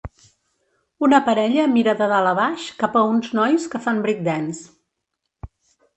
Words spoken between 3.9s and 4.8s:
break dance.